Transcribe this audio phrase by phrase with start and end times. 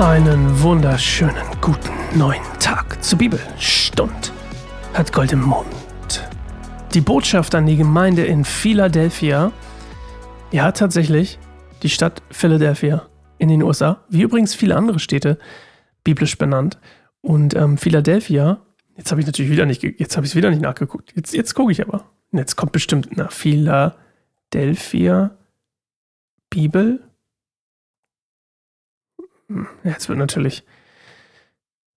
[0.00, 4.32] Einen wunderschönen guten neuen Tag zur Bibelstund
[4.94, 6.26] hat Gold im Mund.
[6.94, 9.52] Die Botschaft an die Gemeinde in Philadelphia,
[10.52, 11.38] ja tatsächlich
[11.82, 15.36] die Stadt Philadelphia in den USA, wie übrigens viele andere Städte
[16.02, 16.78] biblisch benannt.
[17.20, 18.62] Und ähm, Philadelphia,
[18.96, 21.12] jetzt habe ich natürlich wieder nicht, jetzt habe ich es wieder nicht nachgeguckt.
[21.14, 22.06] Jetzt, jetzt gucke ich aber.
[22.32, 23.92] Jetzt kommt bestimmt nach Philadelphia
[26.48, 27.00] Bibel
[29.84, 30.64] jetzt wird natürlich,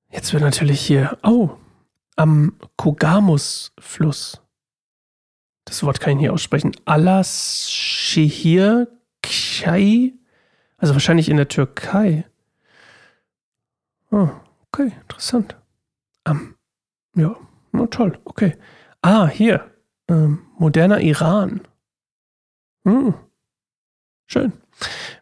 [0.09, 1.57] jetzt wird natürlich hier, oh,
[2.16, 4.41] am Kogamus-Fluss.
[5.66, 6.71] Das Wort kann ich nicht aussprechen.
[6.85, 8.88] Alas-Shehir
[9.21, 10.13] Kshai,
[10.77, 12.26] also wahrscheinlich in der Türkei.
[14.12, 14.29] Oh,
[14.67, 15.55] okay, interessant.
[16.27, 16.55] Um,
[17.15, 17.35] ja,
[17.73, 18.57] oh, toll, okay.
[19.01, 19.71] Ah, hier,
[20.07, 21.62] ähm, moderner Iran.
[22.85, 23.13] Hm,
[24.27, 24.54] schön.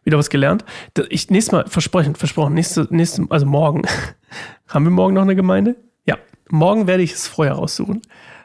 [0.04, 0.64] Wieder was gelernt.
[1.10, 3.82] Ich nächstes Mal versprochen, versprochen, nächste, nächste, also morgen.
[4.66, 5.76] Haben wir morgen noch eine Gemeinde?
[6.04, 6.16] Ja,
[6.50, 8.02] morgen werde ich es vorher raussuchen.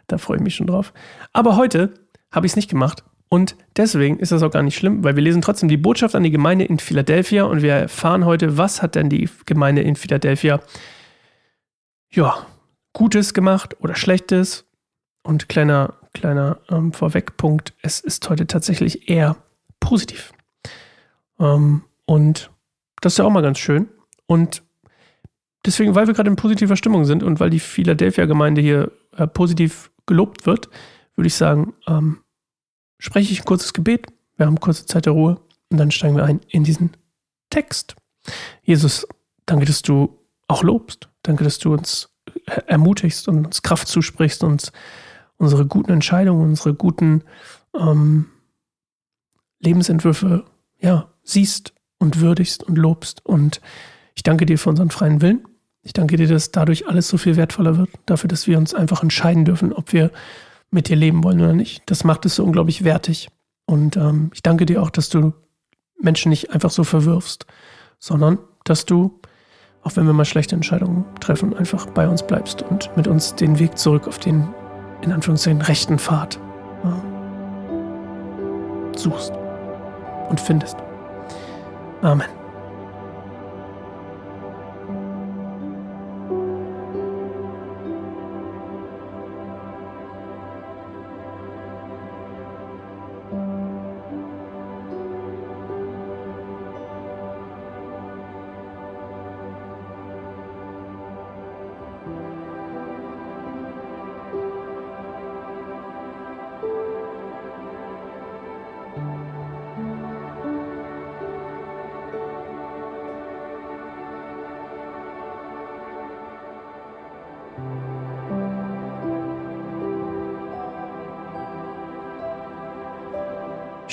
[0.07, 0.93] Da freue ich mich schon drauf.
[1.33, 1.93] Aber heute
[2.31, 3.03] habe ich es nicht gemacht.
[3.29, 6.23] Und deswegen ist das auch gar nicht schlimm, weil wir lesen trotzdem die Botschaft an
[6.23, 10.61] die Gemeinde in Philadelphia und wir erfahren heute, was hat denn die Gemeinde in Philadelphia,
[12.09, 12.45] ja,
[12.93, 14.65] Gutes gemacht oder Schlechtes.
[15.23, 19.35] Und kleiner, kleiner ähm, Vorwegpunkt, es ist heute tatsächlich eher
[19.81, 20.31] positiv.
[21.39, 22.51] Ähm, und
[23.01, 23.89] das ist ja auch mal ganz schön.
[24.25, 24.63] Und
[25.65, 29.91] deswegen, weil wir gerade in positiver Stimmung sind und weil die Philadelphia-Gemeinde hier äh, positiv
[30.05, 30.69] gelobt wird,
[31.15, 32.19] würde ich sagen, ähm,
[32.99, 34.07] spreche ich ein kurzes Gebet.
[34.35, 36.91] Wir haben kurze Zeit der Ruhe und dann steigen wir ein in diesen
[37.49, 37.95] Text.
[38.63, 39.07] Jesus,
[39.45, 41.09] danke, dass du auch lobst.
[41.23, 42.09] Danke, dass du uns
[42.67, 44.71] ermutigst und uns Kraft zusprichst, uns
[45.37, 47.23] unsere guten Entscheidungen, unsere guten
[47.77, 48.27] ähm,
[49.59, 50.45] Lebensentwürfe,
[50.79, 53.25] ja, siehst und würdigst und lobst.
[53.25, 53.61] Und
[54.15, 55.45] ich danke dir für unseren freien Willen.
[55.81, 59.03] Ich danke dir, dass dadurch alles so viel wertvoller wird, dafür, dass wir uns einfach
[59.03, 60.11] entscheiden dürfen, ob wir
[60.69, 61.83] mit dir leben wollen oder nicht.
[61.85, 63.29] Das macht es so unglaublich wertig.
[63.65, 65.33] Und ähm, ich danke dir auch, dass du
[65.99, 67.45] Menschen nicht einfach so verwirfst,
[67.99, 69.19] sondern dass du,
[69.81, 73.59] auch wenn wir mal schlechte Entscheidungen treffen, einfach bei uns bleibst und mit uns den
[73.59, 74.47] Weg zurück auf den,
[75.01, 76.39] in Anführungszeichen, rechten Pfad
[76.83, 77.03] ja,
[78.95, 79.33] suchst
[80.29, 80.77] und findest.
[82.01, 82.46] Amen.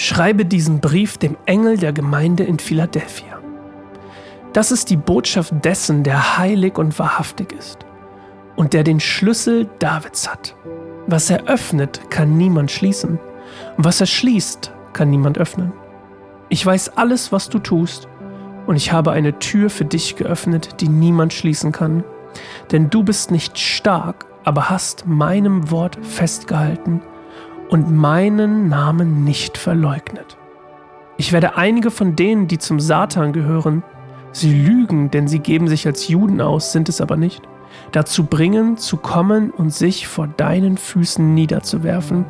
[0.05, 3.39] Schreibe diesen Brief dem Engel der Gemeinde in Philadelphia.
[4.53, 7.87] Das ist die Botschaft dessen, der heilig und wahrhaftig ist
[8.55, 10.57] und der den Schlüssel Davids hat.
[11.07, 13.19] Was er öffnet, kann niemand schließen,
[13.79, 15.73] und was er schließt, kann niemand öffnen.
[16.51, 18.07] Ich weiß alles, was du tust,
[18.67, 22.05] und ich habe eine Tür für dich geöffnet, die niemand schließen kann.
[22.73, 27.01] Denn du bist nicht stark, aber hast meinem Wort festgehalten
[27.69, 30.37] und meinen Namen nicht verleugnet.
[31.17, 33.83] Ich werde einige von denen, die zum Satan gehören,
[34.33, 37.43] sie lügen, denn sie geben sich als Juden aus, sind es aber nicht,
[37.93, 42.25] dazu bringen, zu kommen und sich vor deinen Füßen niederzuwerfen.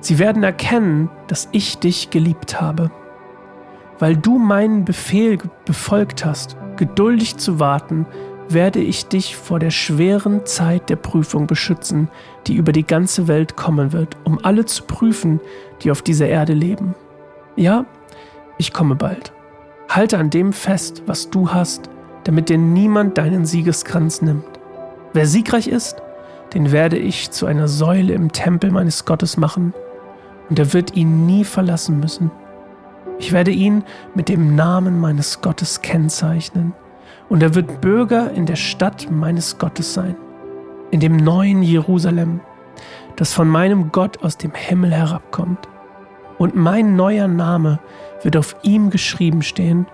[0.00, 2.90] Sie werden erkennen, dass ich dich geliebt habe.
[3.98, 8.06] Weil du meinen Befehl befolgt hast, geduldig zu warten,
[8.48, 12.08] werde ich dich vor der schweren Zeit der Prüfung beschützen,
[12.46, 15.40] die über die ganze Welt kommen wird, um alle zu prüfen,
[15.82, 16.94] die auf dieser Erde leben.
[17.56, 17.86] Ja,
[18.58, 19.32] ich komme bald.
[19.88, 21.90] Halte an dem fest, was du hast,
[22.24, 24.44] damit dir niemand deinen Siegeskranz nimmt.
[25.12, 26.02] Wer siegreich ist,
[26.54, 29.74] den werde ich zu einer Säule im Tempel meines Gottes machen,
[30.48, 32.30] und er wird ihn nie verlassen müssen.
[33.18, 33.82] Ich werde ihn
[34.14, 36.72] mit dem Namen meines Gottes kennzeichnen
[37.28, 40.16] und er wird Bürger in der Stadt meines Gottes sein,
[40.90, 42.40] in dem neuen Jerusalem,
[43.16, 45.68] das von meinem Gott aus dem Himmel herabkommt.
[46.38, 47.80] Und mein neuer Name
[48.22, 49.86] wird auf ihm geschrieben stehen.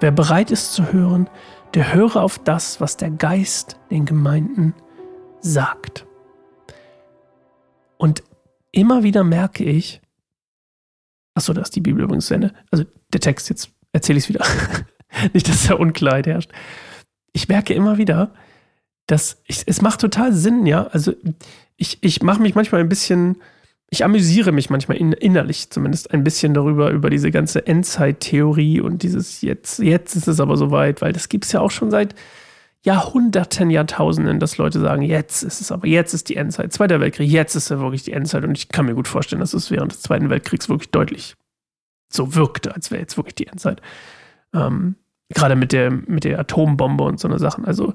[0.00, 1.28] Wer bereit ist zu hören,
[1.74, 4.74] der höre auf das, was der Geist den Gemeinden
[5.40, 6.06] sagt.
[7.96, 8.22] Und
[8.72, 10.00] immer wieder merke ich,
[11.34, 12.34] achso, da ist die Bibel übrigens zu
[12.70, 14.44] also der Text, jetzt erzähle ich es wieder.
[15.32, 16.50] nicht, dass da Unklarheit herrscht.
[17.32, 18.32] Ich merke immer wieder,
[19.06, 20.86] dass ich, es macht total Sinn, ja.
[20.88, 21.12] Also
[21.76, 23.36] ich, ich mache mich manchmal ein bisschen,
[23.88, 29.02] ich amüsiere mich manchmal in, innerlich zumindest ein bisschen darüber, über diese ganze Endzeittheorie und
[29.02, 32.14] dieses jetzt, jetzt ist es aber soweit, weil das gibt es ja auch schon seit
[32.82, 36.72] Jahrhunderten, Jahrtausenden, dass Leute sagen, jetzt ist es aber, jetzt ist die Endzeit.
[36.72, 38.42] Zweiter Weltkrieg, jetzt ist ja wirklich die Endzeit.
[38.44, 41.34] Und ich kann mir gut vorstellen, dass es während des Zweiten Weltkriegs wirklich deutlich
[42.10, 43.82] so wirkte, als wäre jetzt wirklich die Endzeit.
[44.54, 44.96] Ähm,
[45.28, 47.64] gerade mit der, mit der Atombombe und so eine Sachen.
[47.64, 47.94] Also,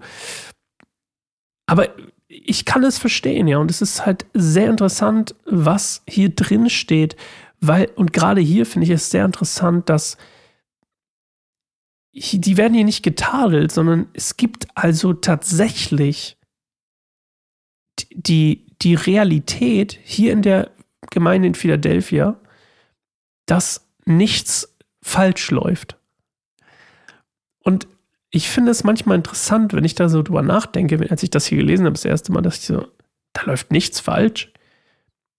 [1.67, 1.89] aber
[2.27, 3.57] ich kann es verstehen, ja.
[3.57, 7.15] Und es ist halt sehr interessant, was hier drin steht,
[7.61, 10.17] weil, und gerade hier finde ich es sehr interessant, dass
[12.13, 16.37] die werden hier nicht getadelt, sondern es gibt also tatsächlich
[18.09, 20.71] die, die Realität hier in der
[21.09, 22.39] Gemeinde in Philadelphia,
[23.47, 25.97] dass nichts falsch läuft.
[27.65, 27.87] Und
[28.29, 31.57] ich finde es manchmal interessant, wenn ich da so drüber nachdenke, als ich das hier
[31.57, 32.87] gelesen habe, das erste Mal, dass ich so,
[33.33, 34.53] da läuft nichts falsch.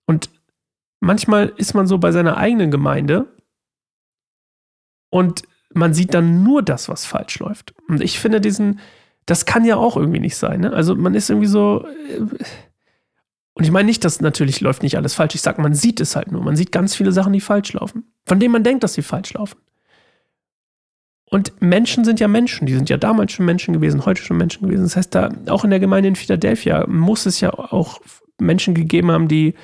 [0.07, 0.29] Und
[1.01, 3.27] manchmal ist man so bei seiner eigenen Gemeinde
[5.11, 5.43] und
[5.73, 7.75] man sieht dann nur das, was falsch läuft.
[7.89, 8.81] Und ich finde diesen,
[9.27, 10.61] das kann ja auch irgendwie nicht sein.
[10.61, 10.73] Ne?
[10.73, 11.87] Also man ist irgendwie so.
[11.87, 12.21] Äh,
[13.55, 15.35] und ich meine nicht, dass natürlich läuft nicht alles falsch.
[15.35, 16.43] Ich sage, man sieht es halt nur.
[16.43, 18.13] Man sieht ganz viele Sachen, die falsch laufen.
[18.27, 19.59] Von denen man denkt, dass sie falsch laufen.
[21.29, 22.67] Und Menschen sind ja Menschen.
[22.67, 24.85] Die sind ja damals schon Menschen gewesen, heute schon Menschen gewesen.
[24.85, 28.01] Das heißt, da auch in der Gemeinde in Philadelphia muss es ja auch
[28.39, 29.55] Menschen gegeben haben, die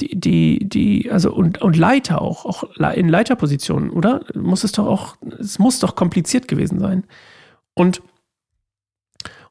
[0.00, 2.64] die, die, die, also und, und Leiter auch, auch
[2.94, 4.24] in Leiterpositionen, oder?
[4.34, 7.04] Muss es doch auch, es muss doch kompliziert gewesen sein.
[7.74, 8.02] Und,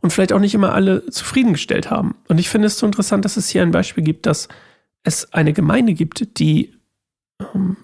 [0.01, 2.15] und vielleicht auch nicht immer alle zufriedengestellt haben.
[2.27, 4.49] Und ich finde es so interessant, dass es hier ein Beispiel gibt, dass
[5.03, 6.73] es eine Gemeinde gibt, die,
[7.53, 7.77] ähm,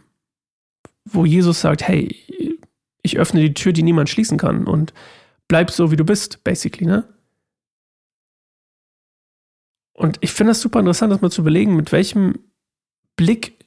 [1.14, 2.16] wo Jesus sagt, hey,
[3.02, 4.94] ich öffne die Tür, die niemand schließen kann und
[5.48, 7.08] bleib so, wie du bist, basically, ne?
[9.94, 12.40] Und ich finde das super interessant, das mal zu überlegen, mit welchem
[13.18, 13.66] Blick,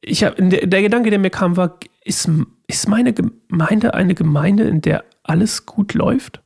[0.00, 2.28] ich habe, der, der, Gedanke, der mir kam, war, ist,
[2.66, 6.42] ist meine Gemeinde eine Gemeinde, in der alles gut läuft?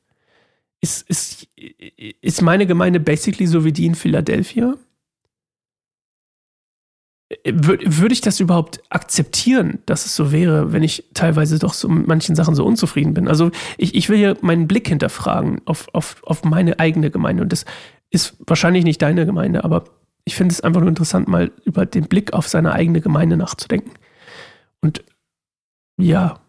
[0.83, 1.49] Ist, ist,
[2.21, 4.77] ist meine Gemeinde basically so wie die in Philadelphia?
[7.45, 12.09] Würde ich das überhaupt akzeptieren, dass es so wäre, wenn ich teilweise doch so mit
[12.09, 13.29] manchen Sachen so unzufrieden bin?
[13.29, 17.45] Also ich, ich will hier meinen Blick hinterfragen auf, auf, auf meine eigene Gemeinde.
[17.45, 17.67] Und das
[18.11, 19.85] ist wahrscheinlich nicht deine Gemeinde, aber
[20.25, 23.93] ich finde es einfach nur interessant, mal über den Blick auf seine eigene Gemeinde nachzudenken.
[24.81, 25.05] Und
[25.99, 26.40] ja,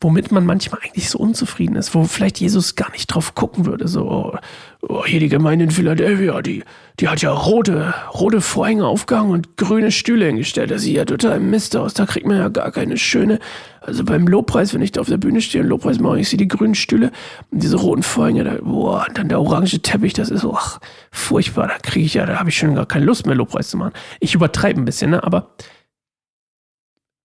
[0.00, 3.86] womit man manchmal eigentlich so unzufrieden ist, wo vielleicht Jesus gar nicht drauf gucken würde.
[3.86, 4.34] So,
[4.80, 6.64] oh, hier die Gemeinde in Philadelphia, die,
[6.98, 10.70] die hat ja rote, rote Vorhänge aufgehangen und grüne Stühle hingestellt.
[10.70, 11.92] Das sieht ja total Mist aus.
[11.92, 13.40] Da kriegt man ja gar keine schöne.
[13.82, 16.38] Also beim Lobpreis, wenn ich da auf der Bühne stehe und Lobpreis mache, ich sehe
[16.38, 17.10] die grünen Stühle
[17.50, 20.80] und diese roten Vorhänge, da, boah, und dann der orange Teppich, das ist ach,
[21.10, 21.68] furchtbar.
[21.68, 23.92] Da kriege ich ja, da habe ich schon gar keine Lust mehr, Lobpreis zu machen.
[24.18, 25.22] Ich übertreibe ein bisschen, ne?
[25.22, 25.50] Aber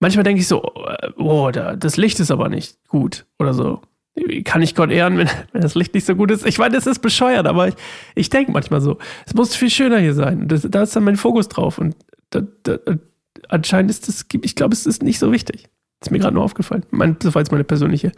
[0.05, 0.61] manchmal denke ich so,
[1.17, 3.81] oh, das Licht ist aber nicht gut oder so.
[4.43, 6.45] Kann ich Gott ehren, wenn, wenn das Licht nicht so gut ist?
[6.45, 7.73] Ich meine, das ist bescheuert, aber ich,
[8.13, 10.47] ich denke manchmal so, es muss viel schöner hier sein.
[10.47, 11.79] Das, da ist dann mein Fokus drauf.
[11.79, 11.95] Und
[12.29, 12.77] da, da,
[13.49, 15.69] anscheinend ist das, ich glaube, es ist nicht so wichtig.
[16.03, 16.85] Ist mir gerade nur aufgefallen.
[16.91, 18.11] Mein, das war jetzt meine persönliche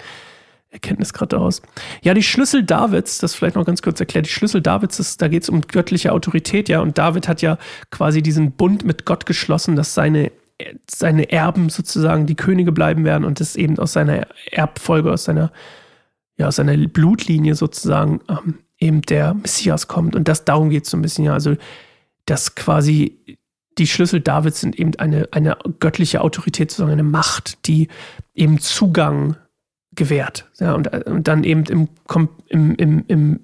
[0.70, 1.62] Erkenntnis gerade daraus.
[2.02, 5.30] Ja, die Schlüssel Davids, das vielleicht noch ganz kurz erklärt, die Schlüssel Davids, ist, da
[5.30, 7.58] geht es um göttliche Autorität, ja, und David hat ja
[7.92, 10.34] quasi diesen Bund mit Gott geschlossen, dass seine
[10.90, 15.52] seine Erben sozusagen die Könige bleiben werden und das eben aus seiner Erbfolge, aus seiner,
[16.38, 20.16] ja, aus seiner Blutlinie sozusagen ähm, eben der Messias kommt.
[20.16, 21.34] Und das darum geht es so ein bisschen, ja.
[21.34, 21.56] Also,
[22.26, 23.38] dass quasi
[23.78, 27.88] die Schlüssel Davids sind eben eine, eine göttliche Autorität, sozusagen eine Macht, die
[28.34, 29.38] eben Zugang
[29.94, 30.50] gewährt.
[30.60, 31.88] Ja, und, und dann eben im,
[32.48, 33.40] im, im, im,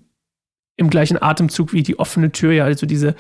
[0.76, 3.16] im gleichen Atemzug wie die offene Tür, ja, also diese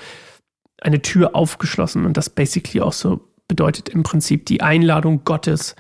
[0.81, 5.75] eine Tür aufgeschlossen und das basically auch so bedeutet im Prinzip die Einladung Gottes,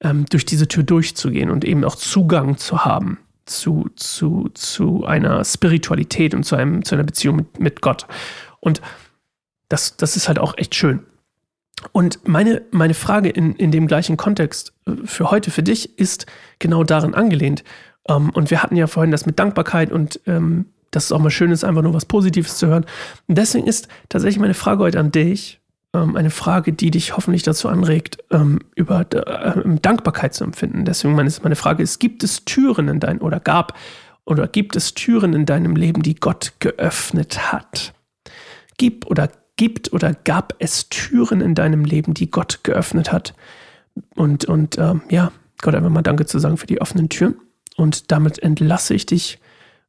[0.00, 5.44] ähm, durch diese Tür durchzugehen und eben auch Zugang zu haben zu, zu, zu einer
[5.44, 8.06] Spiritualität und zu, einem, zu einer Beziehung mit, mit Gott.
[8.60, 8.80] Und
[9.68, 11.00] das, das ist halt auch echt schön.
[11.90, 16.26] Und meine, meine Frage in, in dem gleichen Kontext äh, für heute, für dich, ist
[16.58, 17.64] genau darin angelehnt.
[18.08, 21.30] Ähm, und wir hatten ja vorhin das mit Dankbarkeit und ähm, dass es auch mal
[21.30, 22.84] schön ist, einfach nur was Positives zu hören.
[23.26, 25.61] Und deswegen ist tatsächlich meine Frage heute an dich,
[25.94, 30.84] ähm, eine Frage, die dich hoffentlich dazu anregt, ähm, über äh, Dankbarkeit zu empfinden.
[30.84, 33.76] Deswegen meine, meine Frage ist, gibt es Türen in deinem, oder gab,
[34.24, 37.92] oder gibt es Türen in deinem Leben, die Gott geöffnet hat?
[38.78, 43.34] Gib oder gibt oder gab es Türen in deinem Leben, die Gott geöffnet hat?
[44.14, 47.36] Und, und ähm, ja, Gott einfach mal Danke zu sagen für die offenen Türen.
[47.76, 49.38] Und damit entlasse ich dich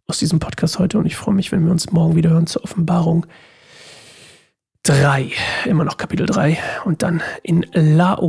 [0.08, 2.64] aus diesem Podcast heute und ich freue mich, wenn wir uns morgen wieder hören zur
[2.64, 3.26] Offenbarung
[4.84, 5.32] 3,
[5.66, 8.24] immer noch Kapitel 3 und dann in Laodicea.